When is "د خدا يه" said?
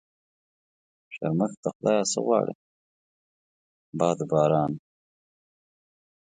1.63-2.03